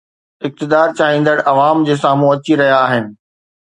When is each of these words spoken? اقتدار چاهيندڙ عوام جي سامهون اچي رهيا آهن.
اقتدار 0.47 0.87
چاهيندڙ 1.01 1.37
عوام 1.53 1.77
جي 1.89 2.01
سامهون 2.03 2.35
اچي 2.37 2.53
رهيا 2.63 2.77
آهن. 2.85 3.05